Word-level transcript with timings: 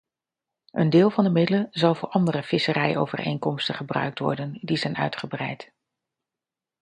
Een 0.71 0.89
deel 0.89 1.09
van 1.09 1.23
de 1.23 1.29
middelen 1.29 1.67
zal 1.71 1.95
voor 1.95 2.09
andere 2.09 2.43
visserijovereenkomsten 2.43 3.75
gebruikt 3.75 4.19
worden 4.19 4.59
die 4.61 4.77
zijn 4.77 4.95
uitgebreid. 4.97 5.73